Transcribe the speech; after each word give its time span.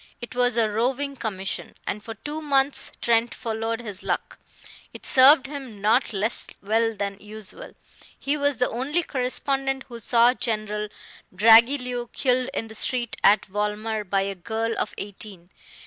It 0.19 0.33
was 0.35 0.57
a 0.57 0.67
roving 0.67 1.15
commission, 1.15 1.73
and 1.85 2.03
for 2.03 2.15
two 2.15 2.41
months 2.41 2.91
Trent 3.03 3.35
followed 3.35 3.81
his 3.81 4.01
luck. 4.01 4.39
It 4.95 5.05
served 5.05 5.45
him 5.45 5.79
not 5.79 6.11
less 6.11 6.47
well 6.59 6.95
than 6.95 7.19
usual. 7.19 7.75
He 8.17 8.35
was 8.35 8.57
the 8.57 8.67
only 8.71 9.03
correspondent 9.03 9.83
who 9.89 9.99
saw 9.99 10.33
General 10.33 10.87
Dragilew 11.35 12.09
killed 12.13 12.49
in 12.55 12.67
the 12.67 12.73
street 12.73 13.15
at 13.23 13.45
Volmar 13.45 14.03
by 14.03 14.21
a 14.23 14.33
girl 14.33 14.73
of 14.79 14.95
eighteen. 14.97 15.51